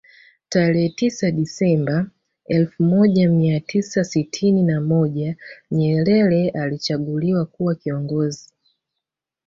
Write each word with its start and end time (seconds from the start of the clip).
Tarehe 0.51 0.89
tisa 0.99 1.27
desamba 1.37 1.97
elfu 2.57 2.83
moja 2.83 3.29
mia 3.29 3.59
tisa 3.59 4.03
sitini 4.03 4.63
na 4.63 4.81
moja 4.81 5.35
Nyerere 5.71 6.49
alichaguliwa 6.49 7.45
kuwa 7.45 7.75
kiongozi 7.75 8.49